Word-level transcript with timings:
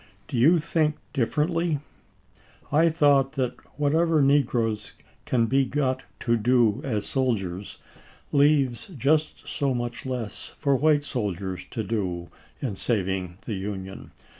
Do 0.27 0.35
you 0.35 0.57
think 0.57 0.95
differ 1.13 1.45
ently? 1.45 1.79
I 2.71 2.89
thought 2.89 3.33
that 3.33 3.53
whatever 3.77 4.19
negroes 4.19 4.93
can 5.25 5.45
be 5.45 5.63
got 5.63 6.05
to 6.21 6.35
do 6.37 6.81
as 6.83 7.05
soldiers 7.05 7.77
leaves 8.31 8.87
just 8.97 9.47
so 9.47 9.75
much 9.75 10.07
less 10.07 10.53
for 10.57 10.75
white 10.75 11.03
soldiers 11.03 11.67
to 11.69 11.83
do 11.83 12.29
in 12.63 12.77
saving 12.77 13.37
the 13.45 13.53
Union. 13.53 14.09